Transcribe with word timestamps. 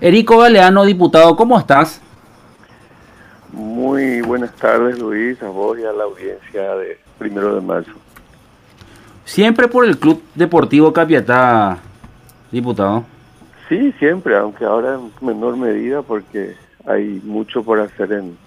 Erico 0.00 0.38
Galeano, 0.38 0.84
diputado, 0.84 1.34
¿cómo 1.34 1.58
estás? 1.58 2.00
Muy 3.52 4.20
buenas 4.20 4.54
tardes, 4.54 4.96
Luis, 4.96 5.42
a 5.42 5.48
vos 5.48 5.76
y 5.76 5.84
a 5.84 5.92
la 5.92 6.04
audiencia 6.04 6.76
de 6.76 7.00
primero 7.18 7.56
de 7.56 7.60
marzo. 7.60 7.90
Siempre 9.24 9.66
por 9.66 9.84
el 9.84 9.98
Club 9.98 10.22
Deportivo 10.36 10.92
Capiatá, 10.92 11.78
diputado. 12.52 13.04
Sí, 13.68 13.92
siempre, 13.98 14.36
aunque 14.36 14.64
ahora 14.64 14.94
en 14.94 15.10
menor 15.20 15.56
medida 15.56 16.02
porque 16.02 16.54
hay 16.86 17.20
mucho 17.24 17.64
por 17.64 17.80
hacer 17.80 18.12
en, 18.12 18.38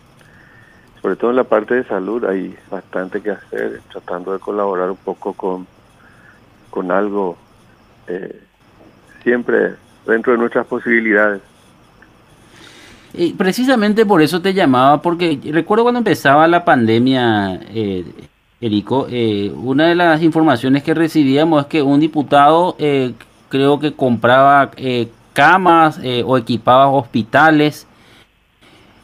sobre 1.02 1.18
todo 1.18 1.32
en 1.32 1.36
la 1.36 1.44
parte 1.44 1.76
de 1.76 1.84
salud, 1.84 2.24
hay 2.24 2.56
bastante 2.70 3.22
que 3.22 3.32
hacer, 3.32 3.82
tratando 3.92 4.32
de 4.32 4.40
colaborar 4.40 4.90
un 4.90 4.98
poco 4.98 5.34
con, 5.34 5.68
con 6.70 6.92
algo, 6.92 7.36
eh, 8.08 8.42
siempre 9.22 9.76
dentro 10.06 10.34
de 10.34 10.40
nuestras 10.40 10.66
posibilidades. 10.68 11.42
Y 13.14 13.34
precisamente 13.34 14.06
por 14.06 14.22
eso 14.22 14.42
te 14.42 14.54
llamaba, 14.54 15.02
porque 15.02 15.40
recuerdo 15.52 15.84
cuando 15.84 16.00
empezaba 16.00 16.48
la 16.48 16.64
pandemia, 16.64 17.60
eh, 17.74 18.06
Erico, 18.62 19.08
eh, 19.10 19.52
una 19.56 19.88
de 19.88 19.96
las 19.96 20.22
informaciones 20.22 20.84
que 20.84 20.94
recibíamos 20.94 21.64
es 21.64 21.68
que 21.68 21.82
un 21.82 22.00
diputado 22.00 22.76
eh, 22.78 23.14
creo 23.50 23.80
que 23.80 23.94
compraba 23.94 24.70
eh, 24.78 25.10
camas 25.34 26.00
o 26.26 26.38
equipaba 26.38 26.90
hospitales 26.90 27.88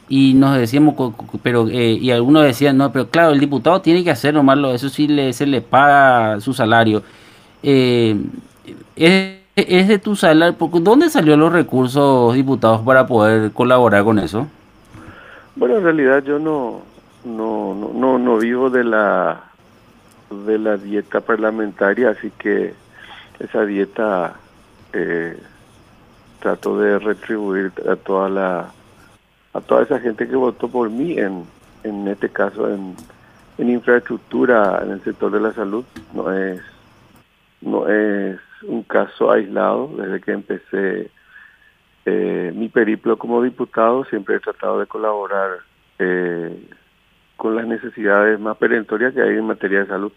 y 0.08 0.34
nos 0.34 0.56
decíamos, 0.56 0.94
pero 1.42 1.68
y 1.68 2.10
algunos 2.10 2.44
decían, 2.44 2.76
no, 2.76 2.92
pero 2.92 3.08
claro, 3.08 3.32
el 3.32 3.40
diputado 3.40 3.80
tiene 3.80 4.04
que 4.04 4.10
hacer 4.10 4.32
nomás 4.32 4.58
eso 4.74 4.88
sí 4.90 5.08
le, 5.08 5.32
se 5.32 5.46
le 5.46 5.60
paga 5.60 6.40
su 6.40 6.52
salario. 6.54 7.02
es 7.62 9.37
es 9.68 9.88
de 9.88 9.98
tu 9.98 10.16
salario. 10.16 10.56
¿Dónde 10.58 11.10
salió 11.10 11.36
los 11.36 11.52
recursos, 11.52 12.34
diputados, 12.34 12.82
para 12.82 13.06
poder 13.06 13.52
colaborar 13.52 14.04
con 14.04 14.18
eso? 14.18 14.46
Bueno, 15.56 15.76
en 15.76 15.84
realidad 15.84 16.22
yo 16.22 16.38
no, 16.38 16.82
no, 17.24 17.74
no, 17.74 18.18
no, 18.18 18.38
vivo 18.38 18.70
de 18.70 18.84
la 18.84 19.44
de 20.30 20.58
la 20.58 20.76
dieta 20.76 21.20
parlamentaria, 21.20 22.10
así 22.10 22.30
que 22.38 22.74
esa 23.38 23.64
dieta 23.64 24.34
eh, 24.92 25.38
trato 26.40 26.78
de 26.78 26.98
retribuir 26.98 27.72
a 27.90 27.96
toda 27.96 28.28
la 28.28 28.72
a 29.54 29.60
toda 29.60 29.82
esa 29.82 29.98
gente 29.98 30.28
que 30.28 30.36
votó 30.36 30.68
por 30.68 30.90
mí 30.90 31.18
en, 31.18 31.44
en 31.82 32.06
este 32.08 32.28
caso 32.28 32.68
en, 32.68 32.94
en 33.56 33.70
infraestructura 33.70 34.80
en 34.84 34.92
el 34.92 35.02
sector 35.02 35.32
de 35.32 35.40
la 35.40 35.52
salud 35.52 35.84
no 36.12 36.32
es 36.32 36.60
no 37.60 37.88
es 37.88 38.38
un 38.62 38.82
caso 38.82 39.30
aislado. 39.30 39.90
Desde 39.96 40.20
que 40.20 40.32
empecé 40.32 41.10
eh, 42.04 42.52
mi 42.54 42.68
periplo 42.68 43.18
como 43.18 43.42
diputado, 43.42 44.04
siempre 44.06 44.36
he 44.36 44.40
tratado 44.40 44.80
de 44.80 44.86
colaborar 44.86 45.58
eh, 45.98 46.68
con 47.36 47.56
las 47.56 47.66
necesidades 47.66 48.38
más 48.40 48.56
perentorias 48.56 49.14
que 49.14 49.22
hay 49.22 49.36
en 49.36 49.46
materia 49.46 49.80
de 49.80 49.86
salud. 49.86 50.12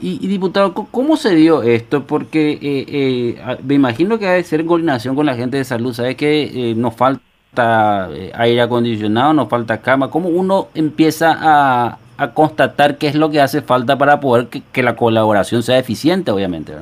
Y, 0.00 0.26
diputado, 0.28 0.74
¿cómo 0.74 1.16
se 1.16 1.34
dio 1.34 1.62
esto? 1.62 2.04
Porque 2.06 2.58
eh, 2.62 3.58
me 3.64 3.74
imagino 3.74 4.16
que 4.18 4.26
debe 4.26 4.44
ser 4.44 4.60
en 4.60 4.68
coordinación 4.68 5.16
con 5.16 5.26
la 5.26 5.34
gente 5.34 5.56
de 5.56 5.64
salud. 5.64 5.92
¿Sabe 5.92 6.14
que 6.16 6.72
nos 6.76 6.94
falta 6.94 8.06
aire 8.34 8.60
acondicionado, 8.60 9.32
nos 9.32 9.48
falta 9.48 9.80
cama? 9.80 10.08
¿Cómo 10.08 10.28
uno 10.28 10.68
empieza 10.74 11.36
a, 11.36 11.98
a 12.16 12.32
constatar 12.32 12.98
qué 12.98 13.08
es 13.08 13.14
lo 13.14 13.30
que 13.30 13.40
hace 13.40 13.62
falta 13.62 13.96
para 13.96 14.20
poder 14.20 14.48
que, 14.48 14.82
la 14.82 14.96
colaboración 14.96 15.62
sea 15.62 15.78
eficiente, 15.78 16.30
obviamente. 16.30 16.74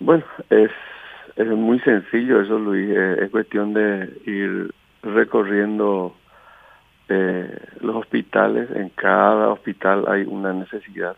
Bueno, 0.00 0.24
es, 0.50 0.70
es 1.36 1.46
muy 1.48 1.80
sencillo 1.80 2.40
eso, 2.40 2.58
Luis. 2.58 2.88
Eh, 2.90 3.24
es 3.24 3.30
cuestión 3.30 3.74
de 3.74 4.10
ir 4.26 4.72
recorriendo 5.02 6.14
eh, 7.08 7.58
los 7.80 7.96
hospitales. 7.96 8.70
En 8.74 8.90
cada 8.90 9.50
hospital 9.50 10.04
hay 10.08 10.22
una 10.22 10.52
necesidad 10.52 11.16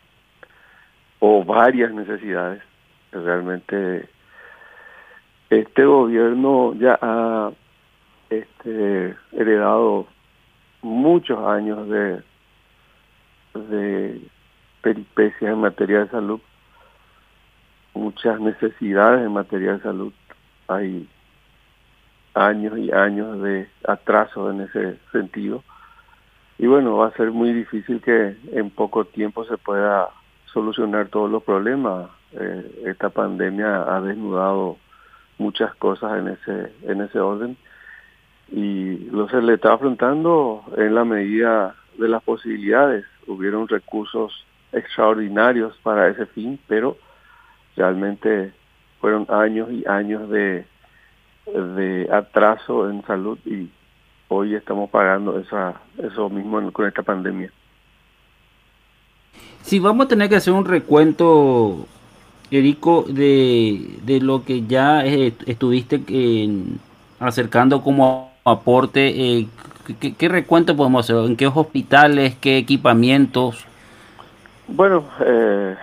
o 1.19 1.45
varias 1.45 1.93
necesidades. 1.93 2.63
Realmente 3.13 4.09
este 5.51 5.85
gobierno 5.85 6.75
ya 6.75 6.99
ha 7.03 7.51
este, 8.31 9.17
heredado 9.33 10.07
muchos 10.83 11.39
años 11.47 11.89
de 11.89 12.23
de 13.55 14.21
peripecias 14.83 15.53
en 15.53 15.61
materia 15.61 16.01
de 16.01 16.09
salud, 16.09 16.41
muchas 17.95 18.41
necesidades 18.41 19.27
en 19.27 19.33
materia 19.33 19.75
de 19.75 19.81
salud. 19.81 20.13
Hay 20.69 21.09
años 22.35 22.79
y 22.79 22.93
años 22.93 23.41
de 23.43 23.69
atraso 23.87 24.51
en 24.51 24.63
ese 24.63 24.99
sentido. 25.13 25.63
Y 26.59 26.67
bueno, 26.67 26.97
va 26.97 27.09
a 27.09 27.17
ser 27.17 27.31
muy 27.31 27.53
difícil 27.53 28.01
que 28.01 28.37
en 28.53 28.71
poco 28.71 29.05
tiempo 29.05 29.45
se 29.45 29.57
pueda 29.57 30.11
solucionar 30.53 31.09
todos 31.09 31.31
los 31.31 31.43
problemas. 31.43 32.11
Eh, 32.33 32.83
esta 32.87 33.11
pandemia 33.11 33.95
ha 33.95 34.01
desnudado 34.01 34.77
muchas 35.39 35.75
cosas 35.77 36.19
en 36.19 36.29
ese 36.29 36.73
en 36.83 37.01
ese 37.01 37.19
orden 37.19 37.57
y 38.53 38.97
lo 39.11 39.29
se 39.29 39.41
le 39.41 39.55
está 39.55 39.73
afrontando 39.73 40.65
en 40.77 40.95
la 40.95 41.05
medida 41.05 41.75
de 41.99 42.09
las 42.09 42.23
posibilidades 42.23 43.05
hubieron 43.27 43.69
recursos 43.69 44.45
extraordinarios 44.73 45.77
para 45.83 46.09
ese 46.09 46.27
fin, 46.27 46.59
pero 46.69 46.97
realmente 47.77 48.53
fueron 49.01 49.27
años 49.29 49.71
y 49.71 49.87
años 49.87 50.29
de, 50.31 50.65
de 51.47 52.09
atraso 52.13 52.89
en 52.91 53.05
salud 53.07 53.39
y 53.45 53.69
hoy 54.29 54.55
estamos 54.55 54.91
pagando 54.91 55.39
esa, 55.39 55.81
eso 55.99 56.29
mismo 56.31 56.73
con 56.73 56.87
esta 56.87 57.03
pandemia. 57.03 57.51
Si 59.63 59.79
vamos 59.79 60.07
a 60.07 60.09
tener 60.09 60.29
que 60.29 60.37
hacer 60.37 60.53
un 60.53 60.65
recuento, 60.65 61.87
Erico, 62.51 63.05
de, 63.09 63.99
de 64.05 64.21
lo 64.21 64.45
que 64.45 64.67
ya 64.67 65.05
estuviste 65.05 66.01
acercando 67.19 67.83
como 67.83 68.33
aporte, 68.45 69.09
eh, 69.09 69.49
¿Qué, 69.99 70.29
recuento 70.29 70.77
podemos 70.77 71.09
hacer? 71.09 71.25
¿En 71.25 71.37
qué 71.37 71.47
hospitales, 71.47 72.37
qué 72.41 72.59
equipamientos? 72.59 73.67
Bueno, 74.69 75.09
eh, 75.25 75.75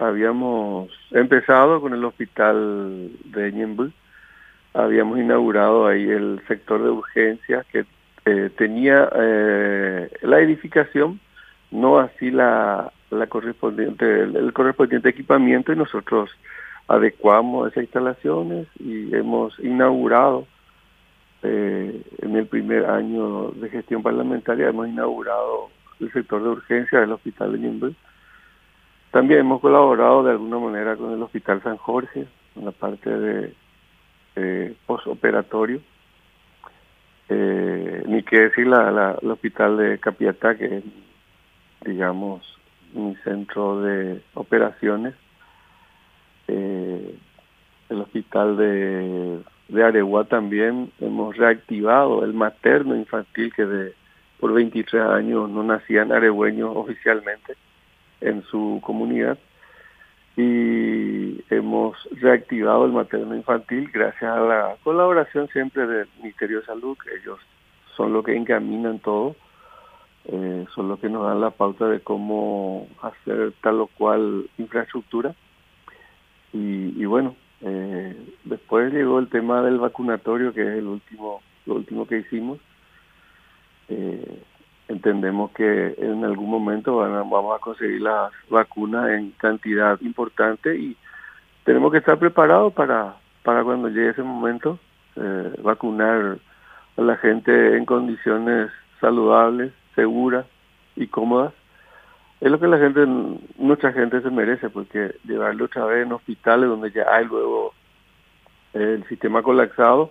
habíamos 0.00 0.90
empezado 1.10 1.80
con 1.80 1.94
el 1.94 2.04
hospital 2.04 3.10
de 3.24 3.52
Ñembu. 3.52 3.90
Habíamos 4.74 5.18
inaugurado 5.18 5.86
ahí 5.86 6.08
el 6.08 6.40
sector 6.46 6.82
de 6.82 6.90
urgencias 6.90 7.66
que 7.66 7.84
eh, 8.24 8.50
tenía 8.56 9.08
eh, 9.14 10.10
la 10.22 10.40
edificación, 10.40 11.20
no 11.70 11.98
así 11.98 12.30
la, 12.30 12.92
la 13.10 13.26
correspondiente, 13.26 14.22
el 14.22 14.52
correspondiente 14.52 15.08
equipamiento 15.08 15.72
y 15.72 15.76
nosotros 15.76 16.30
adecuamos 16.88 17.70
esas 17.70 17.84
instalaciones 17.84 18.66
y 18.78 19.14
hemos 19.14 19.58
inaugurado 19.58 20.46
eh, 21.42 22.02
en 22.18 22.36
el 22.36 22.46
primer 22.46 22.86
año 22.86 23.50
de 23.50 23.68
gestión 23.68 24.02
parlamentaria 24.02 24.68
hemos 24.68 24.88
inaugurado 24.88 25.70
el 26.00 26.12
sector 26.12 26.42
de 26.42 26.48
urgencia 26.48 27.00
del 27.00 27.12
Hospital 27.12 27.52
de 27.52 27.58
Ñembe. 27.58 27.94
También 29.10 29.40
hemos 29.40 29.60
colaborado 29.60 30.22
de 30.22 30.30
alguna 30.32 30.58
manera 30.58 30.96
con 30.96 31.12
el 31.12 31.22
Hospital 31.22 31.62
San 31.62 31.76
Jorge, 31.76 32.26
en 32.56 32.64
la 32.64 32.72
parte 32.72 33.10
de 33.10 33.54
eh, 34.36 34.74
postoperatorio. 34.86 35.80
Ni 37.28 38.22
que 38.24 38.40
decir 38.40 38.66
la, 38.66 39.16
el 39.22 39.30
Hospital 39.30 39.78
de 39.78 39.98
Capiatá, 39.98 40.54
que 40.54 40.78
es, 40.78 40.84
digamos, 41.84 42.42
mi 42.92 43.14
centro 43.16 43.80
de 43.80 44.22
operaciones. 44.34 45.14
Eh, 46.48 47.16
el 47.88 48.00
Hospital 48.00 48.56
de 48.56 49.40
de 49.72 49.82
Areguá 49.82 50.24
también 50.24 50.92
hemos 51.00 51.34
reactivado 51.36 52.24
el 52.24 52.34
materno 52.34 52.94
infantil 52.94 53.52
que 53.54 53.64
de 53.64 53.94
por 54.38 54.52
23 54.52 55.02
años 55.02 55.48
no 55.48 55.62
nacían 55.62 56.12
aregüeños 56.12 56.76
oficialmente 56.76 57.54
en 58.20 58.42
su 58.44 58.80
comunidad 58.82 59.38
y 60.36 61.42
hemos 61.48 61.96
reactivado 62.20 62.84
el 62.84 62.92
materno 62.92 63.34
infantil 63.34 63.90
gracias 63.92 64.30
a 64.30 64.40
la 64.40 64.76
colaboración 64.82 65.48
siempre 65.48 65.86
del 65.86 66.08
Ministerio 66.18 66.60
de 66.60 66.66
Salud, 66.66 66.96
ellos 67.20 67.38
son 67.96 68.12
los 68.12 68.24
que 68.24 68.36
encaminan 68.36 68.98
todo, 68.98 69.36
eh, 70.26 70.66
son 70.74 70.88
los 70.88 70.98
que 71.00 71.08
nos 71.08 71.26
dan 71.26 71.40
la 71.40 71.50
pauta 71.50 71.88
de 71.88 72.00
cómo 72.00 72.88
hacer 73.00 73.52
tal 73.62 73.80
o 73.80 73.86
cual 73.86 74.48
infraestructura. 74.58 75.34
Y 76.54 77.06
bueno, 77.06 77.34
eh, 77.62 78.16
después 78.44 78.92
llegó 78.92 79.18
el 79.18 79.28
tema 79.28 79.62
del 79.62 79.78
vacunatorio, 79.78 80.52
que 80.52 80.62
es 80.62 80.78
el 80.78 80.86
último, 80.86 81.40
lo 81.66 81.74
último 81.76 82.06
que 82.06 82.18
hicimos. 82.18 82.58
Eh, 83.88 84.42
entendemos 84.88 85.50
que 85.52 85.94
en 85.98 86.24
algún 86.24 86.50
momento 86.50 86.96
vamos 86.96 87.56
a 87.56 87.60
conseguir 87.60 88.02
las 88.02 88.32
vacunas 88.50 89.10
en 89.10 89.30
cantidad 89.32 90.00
importante 90.00 90.76
y 90.76 90.96
tenemos 91.64 91.92
que 91.92 91.98
estar 91.98 92.18
preparados 92.18 92.72
para 92.72 93.16
para 93.42 93.64
cuando 93.64 93.88
llegue 93.88 94.10
ese 94.10 94.22
momento, 94.22 94.78
eh, 95.16 95.54
vacunar 95.62 96.38
a 96.96 97.00
la 97.00 97.16
gente 97.16 97.76
en 97.76 97.84
condiciones 97.84 98.70
saludables, 99.00 99.72
seguras 99.94 100.46
y 100.96 101.06
cómodas. 101.06 101.52
Es 102.42 102.50
lo 102.50 102.58
que 102.58 102.66
la 102.66 102.78
gente, 102.78 103.06
nuestra 103.56 103.92
gente 103.92 104.20
se 104.20 104.28
merece, 104.28 104.68
porque 104.68 105.14
llevarlo 105.24 105.66
otra 105.66 105.84
vez 105.84 106.04
en 106.04 106.12
hospitales 106.12 106.68
donde 106.68 106.90
ya 106.90 107.04
hay 107.08 107.24
luego 107.24 107.72
el 108.72 109.06
sistema 109.06 109.44
colapsado, 109.44 110.10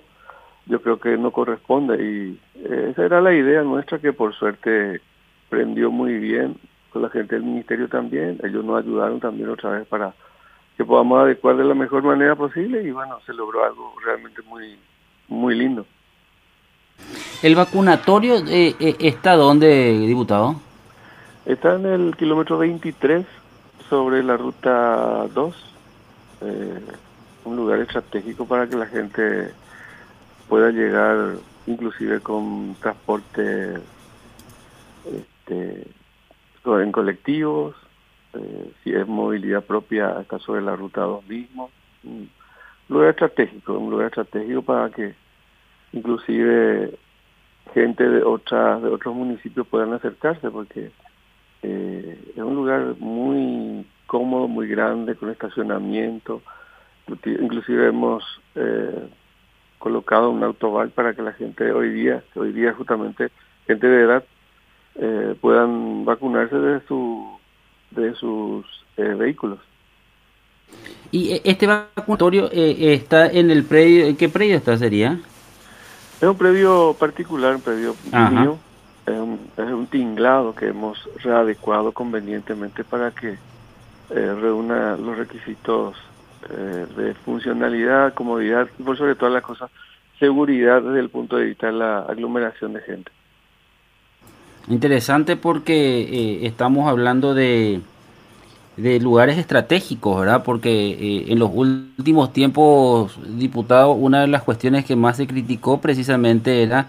yo 0.66 0.81
creo 0.81 0.98
que 0.98 1.18
no 1.18 1.31
corresponde 1.31 2.01
y 2.01 2.39
eh, 2.56 2.92
esa 2.92 3.04
era 3.04 3.19
la 3.19 3.33
idea 3.33 3.63
nuestra 3.63 4.00
que 4.00 4.13
por 4.13 4.33
suerte 4.33 5.01
prendió 5.50 5.92
muy 5.92 6.19
bien 6.19 6.56
con 6.94 7.01
la 7.01 7.10
gente 7.10 7.36
del 7.36 7.44
ministerio 7.44 7.89
también, 7.89 8.39
ellos 8.45 8.63
nos 8.63 8.81
ayudaron 8.81 9.19
también 9.19 9.50
otra 9.50 9.72
vez 9.72 9.88
para 9.89 10.13
que 10.77 10.86
podamos 10.86 11.19
adecuar 11.19 11.57
de 11.57 11.66
la 11.66 11.74
mejor 11.74 12.01
manera 12.01 12.36
posible 12.38 12.81
y 12.81 12.92
bueno, 12.92 13.19
se 13.25 13.34
logró 13.34 13.66
algo 13.66 13.94
realmente 14.06 14.42
muy, 14.44 14.80
muy 15.27 15.56
lindo. 15.56 15.86
¿El 17.44 17.56
vacunatorio 17.56 18.36
eh, 18.48 18.74
eh, 18.80 18.95
está 19.00 19.36
dónde, 19.36 20.00
diputado? 20.07 20.70
Está 21.45 21.73
en 21.73 21.88
el 21.88 22.15
kilómetro 22.15 22.59
23 22.59 23.25
sobre 23.89 24.21
la 24.21 24.38
ruta 24.38 25.27
2, 25.33 25.55
eh, 26.41 26.79
un 27.45 27.55
lugar 27.55 27.79
estratégico 27.79 28.45
para 28.45 28.67
que 28.67 28.75
la 28.75 28.85
gente 28.85 29.51
pueda 30.47 30.69
llegar 30.69 31.38
inclusive 31.65 32.19
con 32.19 32.75
transporte 32.79 33.73
este, 35.05 35.88
en 36.63 36.91
colectivos, 36.91 37.75
eh, 38.33 38.71
si 38.83 38.93
es 38.93 39.07
movilidad 39.07 39.63
propia, 39.63 40.19
acá 40.19 40.38
sobre 40.38 40.61
la 40.61 40.75
ruta 40.75 41.01
2 41.01 41.27
mismo. 41.27 41.71
Un 42.03 42.29
lugar 42.88 43.09
estratégico, 43.09 43.79
un 43.79 43.89
lugar 43.89 44.07
estratégico 44.07 44.61
para 44.61 44.91
que 44.91 45.15
inclusive 45.91 46.99
gente 47.73 48.07
de 48.07 48.23
otras 48.23 48.81
de 48.83 48.89
otros 48.89 49.15
municipios 49.15 49.65
puedan 49.67 49.93
acercarse 49.93 50.51
porque 50.51 50.91
eh, 51.63 52.34
es 52.36 52.42
un 52.42 52.56
lugar 52.56 52.96
muy 53.00 53.86
cómodo, 54.08 54.48
muy 54.48 54.68
grande, 54.68 55.16
con 55.16 55.30
estacionamiento. 55.30 56.42
Inclusive 57.25 57.88
hemos 57.88 58.24
eh, 58.56 59.10
colocado 59.80 60.30
un 60.30 60.44
autobar 60.44 60.90
para 60.90 61.13
que 61.13 61.22
la 61.22 61.34
gente 61.34 61.72
hoy 61.72 61.90
día, 61.90 62.24
hoy 62.36 62.52
día 62.52 62.74
justamente 62.74 63.30
gente 63.68 63.88
de 63.88 64.04
edad, 64.04 64.24
eh, 64.96 65.36
puedan 65.40 66.06
vacunarse 66.06 66.56
de 66.56 66.81
su 66.88 67.28
de 67.92 68.13
sus 68.16 68.66
eh, 68.98 69.04
vehículos. 69.04 69.60
¿Y 71.12 71.31
e, 71.31 71.42
este 71.44 71.68
vacunatorio 71.68 72.50
eh, 72.52 72.94
está 72.94 73.28
en 73.28 73.52
el 73.52 73.66
predio? 73.66 74.06
¿En 74.06 74.16
qué 74.16 74.30
predio 74.30 74.56
está 74.56 74.78
sería? 74.78 75.19
Es 76.22 76.28
un 76.28 76.38
predio 76.38 76.96
particular, 76.98 77.56
un 77.56 77.62
predio 77.62 77.96
mío. 78.31 78.58
Es 79.12 79.19
un, 79.19 79.40
es 79.58 79.74
un, 79.74 79.88
tinglado 79.88 80.56
que 80.56 80.68
hemos 80.68 80.98
readecuado 81.24 81.92
convenientemente 81.92 82.84
para 82.84 83.12
que 83.12 83.38
eh, 84.10 84.36
reúna 84.40 84.98
los 84.98 85.18
requisitos 85.18 85.96
de 86.98 87.13
funcionalidad, 87.24 88.16
comodidad 88.16 88.68
y 88.80 88.81
por 88.81 88.98
sobre 88.98 89.13
todas 89.13 89.31
las 89.31 89.44
cosas, 89.44 89.69
seguridad 90.19 90.81
desde 90.81 91.00
el 91.00 91.10
punto 91.10 91.38
de 91.38 91.46
vista 91.46 91.68
de 91.68 91.74
la 91.74 92.00
aglomeración 92.00 92.74
de 92.74 92.81
gente. 92.81 93.12
Interesante 94.68 95.36
porque 95.36 96.02
eh, 96.02 96.46
estamos 96.46 96.88
hablando 96.88 97.34
de, 97.34 97.81
de 98.78 99.00
lugares 99.00 99.38
estratégicos, 99.38 100.19
¿verdad? 100.19 100.44
Porque 100.44 100.92
eh, 100.92 101.25
en 101.30 101.40
los 101.40 101.50
últimos 101.52 102.31
tiempos, 102.31 103.19
diputado, 103.38 103.94
una 103.94 104.22
de 104.22 104.28
las 104.28 104.44
cuestiones 104.44 104.86
que 104.86 104.96
más 104.96 105.18
se 105.18 105.25
criticó 105.25 105.81
precisamente 105.81 106.62
era 106.62 106.88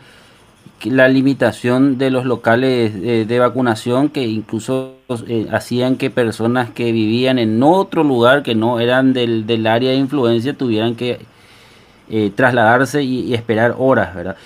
la 0.84 1.08
limitación 1.08 1.98
de 1.98 2.10
los 2.10 2.24
locales 2.24 2.92
eh, 2.94 3.24
de 3.26 3.38
vacunación 3.38 4.08
que 4.08 4.22
incluso 4.22 4.96
hacían 5.50 5.96
que 5.96 6.10
personas 6.10 6.70
que 6.70 6.92
vivían 6.92 7.38
en 7.38 7.62
otro 7.62 8.02
lugar 8.04 8.42
que 8.42 8.54
no 8.54 8.80
eran 8.80 9.12
del, 9.12 9.46
del 9.46 9.66
área 9.66 9.90
de 9.90 9.96
influencia 9.96 10.54
tuvieran 10.54 10.94
que 10.96 11.20
trasladarse 12.34 13.02
y, 13.02 13.32
esperar 13.32 13.74
horas, 13.78 14.14
¿verdad? 14.14 14.36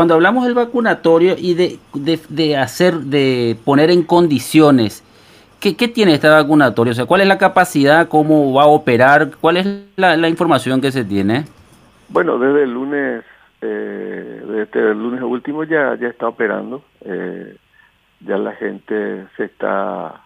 cuando 0.00 0.14
hablamos 0.14 0.44
del 0.44 0.54
vacunatorio 0.54 1.34
y 1.36 1.52
de, 1.52 1.78
de, 2.28 2.56
hacer, 2.56 3.00
de 3.00 3.54
poner 3.66 3.90
en 3.90 4.02
condiciones, 4.02 5.04
¿qué, 5.60 5.74
tiene 5.88 6.14
este 6.14 6.26
vacunatorio? 6.26 6.92
O 6.92 6.94
sea, 6.94 7.04
¿cuál 7.04 7.20
es 7.20 7.26
la 7.26 7.36
capacidad? 7.36 8.08
¿Cómo 8.08 8.54
va 8.54 8.62
a 8.62 8.66
operar? 8.68 9.32
¿Cuál 9.38 9.58
es 9.58 9.66
la, 9.96 10.28
información 10.28 10.80
que 10.80 10.90
se 10.90 11.04
tiene? 11.04 11.44
Bueno, 12.08 12.38
desde 12.38 12.62
el 12.62 12.72
lunes, 12.72 13.24
eh, 13.60 14.42
desde 14.46 14.90
el 14.90 14.98
lunes 14.98 15.22
último 15.22 15.64
ya, 15.64 15.94
ya 15.96 16.08
está 16.08 16.28
operando. 16.28 16.82
Eh, 17.02 17.56
ya 18.20 18.36
la 18.36 18.52
gente 18.52 19.26
se 19.36 19.44
está 19.44 20.22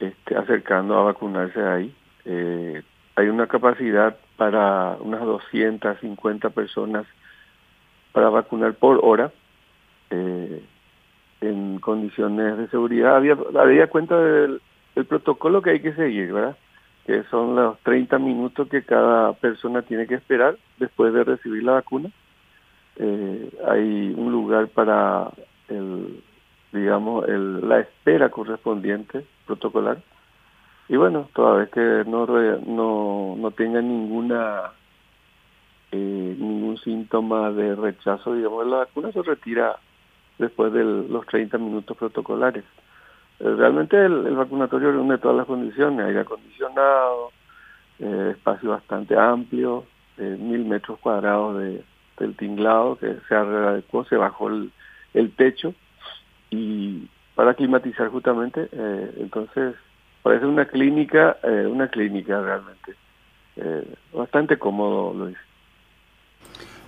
este, 0.00 0.36
acercando 0.36 0.98
a 0.98 1.04
vacunarse 1.04 1.62
ahí. 1.62 1.94
Eh, 2.24 2.82
hay 3.14 3.28
una 3.28 3.46
capacidad 3.46 4.16
para 4.36 4.96
unas 5.00 5.20
250 5.20 6.50
personas 6.50 7.06
para 8.12 8.28
vacunar 8.30 8.74
por 8.74 9.00
hora 9.02 9.32
eh, 10.10 10.62
en 11.40 11.78
condiciones 11.78 12.58
de 12.58 12.68
seguridad. 12.68 13.16
Había, 13.16 13.36
había 13.58 13.86
cuenta 13.88 14.18
del, 14.18 14.60
protocolo 15.08 15.62
que 15.62 15.70
hay 15.70 15.80
que 15.80 15.94
seguir, 15.94 16.32
¿verdad? 16.32 16.56
Que 17.06 17.22
son 17.24 17.56
los 17.56 17.78
30 17.80 18.18
minutos 18.18 18.68
que 18.68 18.82
cada 18.82 19.32
persona 19.34 19.82
tiene 19.82 20.06
que 20.06 20.14
esperar 20.14 20.56
después 20.78 21.12
de 21.14 21.24
recibir 21.24 21.62
la 21.64 21.72
vacuna. 21.72 22.10
Eh, 22.96 23.50
hay 23.68 24.14
un 24.16 24.32
lugar 24.32 24.68
para 24.68 25.30
el, 25.68 26.22
digamos, 26.72 27.28
el, 27.28 27.68
la 27.68 27.80
espera 27.80 28.30
correspondiente 28.30 29.24
protocolar. 29.46 30.02
Y 30.88 30.96
bueno, 30.96 31.28
toda 31.34 31.58
vez 31.58 31.70
que 31.70 32.04
no, 32.06 32.26
no, 32.26 33.36
no 33.38 33.50
tenga 33.52 33.80
ninguna 33.80 34.72
eh, 35.94 36.36
ningún 36.38 36.78
síntoma 36.78 37.50
de 37.52 37.74
rechazo, 37.74 38.34
digamos, 38.34 38.66
la 38.66 38.78
vacuna 38.78 39.12
se 39.12 39.20
retira 39.22 39.76
después 40.38 40.72
de 40.72 40.82
los 40.82 41.26
30 41.26 41.58
minutos 41.58 41.94
protocolares. 41.98 42.64
Eh, 43.40 43.54
realmente 43.56 44.02
el, 44.02 44.34
vacunatorio 44.34 44.90
reúne 44.90 45.18
todas 45.18 45.36
las 45.36 45.46
condiciones, 45.46 46.06
aire 46.06 46.20
acondicionado, 46.20 47.30
eh, 47.98 48.28
espacio 48.32 48.70
bastante 48.70 49.18
amplio, 49.18 49.84
mil 50.16 50.64
metros 50.64 50.98
cuadrados 50.98 51.58
de, 51.58 51.84
del 52.22 52.36
tinglado 52.36 52.96
que 52.96 53.16
se 53.28 53.34
adecuó, 53.34 54.04
se 54.04 54.16
bajó 54.16 54.48
el, 54.48 54.72
el 55.14 55.30
techo 55.32 55.74
y 56.50 57.08
para 57.34 57.54
climatizar 57.54 58.08
justamente, 58.08 58.68
entonces 59.16 59.74
parece 60.22 60.44
una 60.44 60.66
clínica, 60.66 61.38
una 61.42 61.88
clínica 61.88 62.40
realmente. 62.42 62.94
bastante 64.12 64.58
cómodo, 64.58 65.14
Luis. 65.14 65.38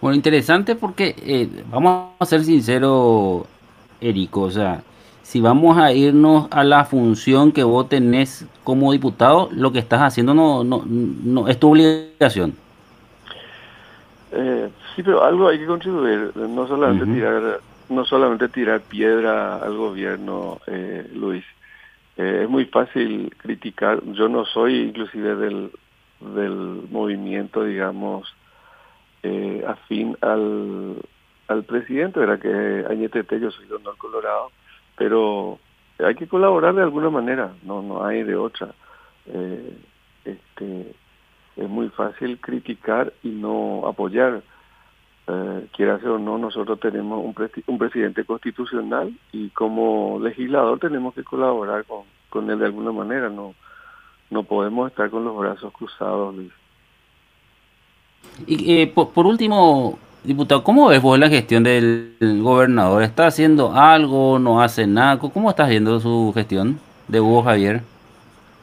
Bueno, 0.04 0.16
interesante 0.16 0.76
porque, 0.76 1.16
eh, 1.25 1.49
vamos 1.70 2.11
a 2.18 2.26
ser 2.26 2.44
sinceros, 2.44 3.47
Erico, 4.02 4.42
o 4.42 4.50
sea, 4.50 4.82
si 5.23 5.40
vamos 5.40 5.78
a 5.78 5.92
irnos 5.92 6.47
a 6.50 6.62
la 6.62 6.85
función 6.85 7.52
que 7.52 7.64
vos 7.64 7.88
tenés 7.88 8.47
como 8.64 8.92
diputado, 8.92 9.49
lo 9.50 9.73
que 9.73 9.78
estás 9.78 10.02
haciendo 10.02 10.35
no, 10.35 10.62
no, 10.62 10.85
no 10.87 11.49
es 11.49 11.59
tu 11.59 11.70
obligación. 11.70 12.54
Eh, 14.37 14.71
sí, 14.95 15.03
pero 15.03 15.23
algo 15.23 15.49
hay 15.49 15.59
que 15.59 15.67
contribuir, 15.67 16.33
no 16.37 16.67
solamente 16.67 17.07
tirar 17.07 17.61
no 17.88 18.05
solamente 18.05 18.49
tirar 18.49 18.81
piedra 18.81 19.57
al 19.57 19.76
gobierno, 19.76 20.61
eh, 20.67 21.09
Luis. 21.14 21.45
Eh, 22.17 22.41
es 22.45 22.49
muy 22.49 22.64
fácil 22.64 23.35
criticar, 23.37 24.03
yo 24.12 24.29
no 24.29 24.45
soy 24.45 24.81
inclusive 24.81 25.37
del, 25.37 25.71
del 26.21 26.88
movimiento, 26.91 27.64
digamos, 27.64 28.35
eh, 29.23 29.64
afín 29.67 30.17
al, 30.21 30.97
al 31.49 31.64
presidente, 31.64 32.21
era 32.21 32.38
que 32.38 32.85
Añetete, 32.88 33.38
yo 33.41 33.50
soy 33.50 33.67
Donald 33.67 33.99
Colorado, 33.99 34.50
pero 34.97 35.59
hay 35.99 36.14
que 36.14 36.29
colaborar 36.29 36.75
de 36.75 36.83
alguna 36.83 37.11
manera, 37.11 37.53
no 37.62 37.83
no 37.83 38.05
hay 38.05 38.23
de 38.23 38.37
otra. 38.37 38.69
Eh, 39.26 39.76
este 40.25 40.95
es 41.56 41.68
muy 41.68 41.88
fácil 41.90 42.38
criticar 42.40 43.12
y 43.23 43.28
no 43.28 43.87
apoyar. 43.87 44.42
Eh, 45.26 45.68
quiera 45.75 45.99
ser 46.00 46.08
o 46.08 46.18
no, 46.18 46.37
nosotros 46.37 46.78
tenemos 46.80 47.25
un, 47.25 47.34
un 47.66 47.78
presidente 47.78 48.25
constitucional 48.25 49.14
y 49.32 49.49
como 49.50 50.18
legislador 50.20 50.78
tenemos 50.78 51.14
que 51.14 51.25
colaborar 51.25 51.84
con, 51.87 52.02
con 52.28 52.50
él 52.50 52.58
de 52.58 52.66
alguna 52.66 52.92
manera. 52.92 53.30
No, 53.30 53.54
no 54.30 54.42
podemos 54.42 54.90
estar 54.90 55.08
con 55.11 55.25
los 55.25 55.37
brazos 55.37 55.73
cruzados, 55.73 56.34
Luis. 56.34 56.52
Y 58.46 58.80
eh, 58.80 58.87
por, 58.87 59.26
último, 59.26 59.99
diputado, 60.25 60.64
¿cómo 60.64 60.88
ves 60.88 61.00
vos 61.00 61.18
la 61.18 61.28
gestión 61.28 61.62
del 61.62 62.16
gobernador? 62.42 63.02
¿Está 63.02 63.26
haciendo 63.26 63.73
algo? 63.73 64.38
¿No 64.38 64.61
hace 64.61 64.87
nada? 64.87 65.18
¿Cómo 65.18 65.50
estás 65.50 65.68
viendo 65.68 66.00
su 66.00 66.32
gestión 66.34 66.80
de 67.08 67.20
Hugo 67.20 67.42
Javier? 67.42 67.82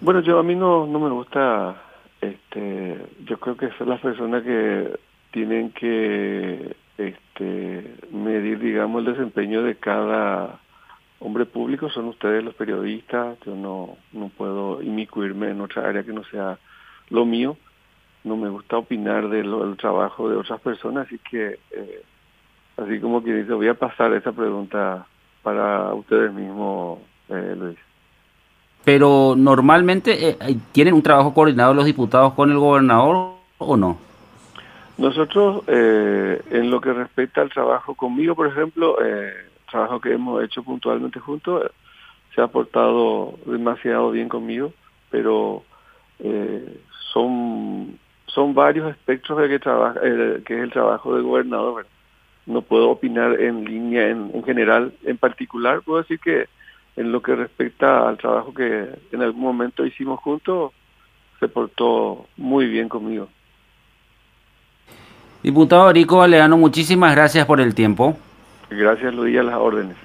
Bueno, 0.02 0.20
yo 0.22 0.40
a 0.40 0.44
mí 0.44 0.56
no, 0.56 0.86
no 0.86 1.00
me 1.00 1.10
gusta 1.10 1.76
este, 2.22 2.98
yo 3.26 3.40
creo 3.40 3.58
que 3.58 3.72
son 3.78 3.90
las 3.90 4.00
personas 4.00 4.44
que 4.44 5.00
tienen 5.32 5.72
que 5.72 6.76
este, 6.98 7.96
medir, 8.12 8.60
digamos, 8.60 9.00
el 9.00 9.14
desempeño 9.14 9.64
de 9.64 9.76
cada 9.76 10.60
hombre 11.20 11.46
público, 11.46 11.90
son 11.90 12.06
ustedes 12.06 12.44
los 12.44 12.56
periodistas, 12.56 13.38
yo 13.46 13.56
no, 13.56 13.98
no 14.12 14.30
puedo 14.30 14.82
inmiscuirme 14.82 15.50
en 15.50 15.62
otra 15.62 15.88
área 15.88 16.04
que 16.04 16.14
no 16.14 16.24
sea 16.26 16.58
lo 17.10 17.26
mío, 17.26 17.58
no 18.24 18.38
me 18.38 18.50
gusta 18.50 18.78
opinar 18.78 19.30
del 19.30 19.78
trabajo 19.78 20.30
de 20.30 20.36
otras 20.36 20.62
personas, 20.62 21.08
así 21.08 21.20
que, 21.20 21.60
eh, 21.72 22.04
así 22.78 23.00
como 23.00 23.24
que 23.24 23.34
dice, 23.34 23.54
voy 23.54 23.68
a 23.68 23.74
pasar 23.74 24.14
esa 24.14 24.32
pregunta 24.32 25.06
para 25.44 25.94
ustedes 25.94 26.32
mismos, 26.34 27.00
eh, 27.30 27.56
Luis. 27.58 27.91
Pero 28.84 29.36
normalmente 29.38 30.30
eh, 30.30 30.38
tienen 30.72 30.94
un 30.94 31.04
trabajo 31.04 31.34
coordinado 31.34 31.74
los 31.74 31.86
diputados 31.86 32.34
con 32.34 32.52
el 32.52 32.58
gobernador 32.58 33.36
o 33.58 33.78
no? 33.78 33.98
Nosotros, 34.98 35.64
eh, 35.68 36.42
en 36.52 36.70
lo 36.70 36.80
que 36.80 36.94
respecta 36.94 37.42
al 37.42 37.50
trabajo 37.50 37.96
conmigo, 37.96 38.36
por 38.36 38.48
ejemplo, 38.48 38.98
eh, 39.04 39.34
trabajo 39.70 40.00
que 40.00 40.14
hemos 40.14 40.44
hecho 40.44 40.62
puntualmente 40.62 41.20
juntos, 41.20 41.72
se 42.36 42.42
ha 42.42 42.48
portado 42.48 43.34
demasiado 43.46 44.12
bien 44.12 44.30
conmigo, 44.30 44.74
pero 45.10 45.64
eh, 46.20 46.80
son 47.14 47.98
son 48.28 48.54
varios 48.54 48.90
espectros 48.92 49.40
de 49.40 49.50
que 49.50 49.60
trabaja 49.60 50.00
que 50.00 50.56
es 50.56 50.64
el 50.64 50.72
trabajo 50.72 51.16
del 51.16 51.24
gobernador. 51.24 51.88
No 52.46 52.62
puedo 52.62 52.92
opinar 52.92 53.42
en 53.42 53.66
línea, 53.66 54.08
en, 54.08 54.32
en 54.34 54.44
general, 54.44 54.94
en 55.04 55.18
particular, 55.18 55.82
puedo 55.82 56.02
decir 56.02 56.20
que 56.20 56.48
en 56.96 57.12
lo 57.12 57.22
que 57.22 57.36
respecta 57.36 58.08
al 58.08 58.18
trabajo 58.18 58.54
que 58.54 58.90
en 59.12 59.22
algún 59.22 59.42
momento 59.42 59.86
hicimos 59.86 60.20
juntos, 60.20 60.74
se 61.40 61.48
portó 61.48 62.28
muy 62.38 62.68
bien 62.68 62.90
conmigo. 62.90 63.28
Diputado 65.42 65.92
Rico 65.92 66.22
Aleano, 66.22 66.58
muchísimas 66.58 67.16
gracias 67.16 67.46
por 67.46 67.60
el 67.60 67.74
tiempo. 67.74 68.16
Gracias, 68.70 69.14
Luis, 69.14 69.38
a 69.40 69.44
las 69.44 69.56
órdenes. 69.56 69.98